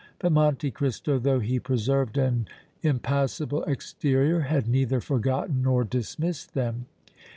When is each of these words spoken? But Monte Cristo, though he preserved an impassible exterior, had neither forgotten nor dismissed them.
But 0.17 0.31
Monte 0.31 0.71
Cristo, 0.71 1.19
though 1.19 1.41
he 1.41 1.59
preserved 1.59 2.17
an 2.17 2.47
impassible 2.81 3.61
exterior, 3.65 4.39
had 4.39 4.67
neither 4.67 4.99
forgotten 4.99 5.61
nor 5.61 5.83
dismissed 5.83 6.55
them. 6.55 6.87